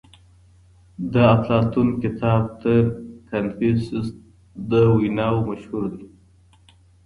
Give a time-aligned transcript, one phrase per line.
[1.13, 2.81] د افلاطون کتاب تر
[3.29, 4.07] کنفوسوس
[4.71, 6.07] د ويناوو مشهور دی.